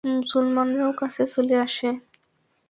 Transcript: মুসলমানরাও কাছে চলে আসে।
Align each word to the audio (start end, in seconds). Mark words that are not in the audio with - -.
মুসলমানরাও 0.13 0.91
কাছে 0.93 1.23
চলে 1.25 1.55
আসে। 1.57 1.89